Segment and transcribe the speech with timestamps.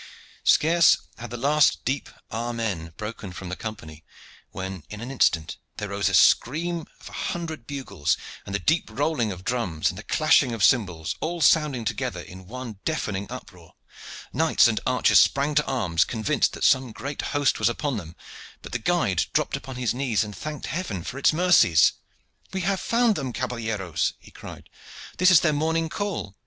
[0.43, 4.03] Scarce had the last deep "amen" broken from the Company,
[4.49, 8.89] when, in an instant, there rose the scream of a hundred bugles, with the deep
[8.91, 13.73] rolling of drums and the clashing of cymbals, all sounding together in one deafening uproar.
[14.33, 18.15] Knights and archers sprang to arms, convinced that some great host was upon them;
[18.63, 21.93] but the guide dropped upon his knees and thanked Heaven for its mercies.
[22.53, 24.67] "We have found them, caballeros!" he cried.
[25.19, 26.35] "This is their morning call.